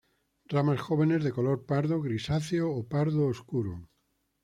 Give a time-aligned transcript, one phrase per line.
[0.53, 3.73] Ramas jóvenes de color pardo grisáceo o pardo oscuro.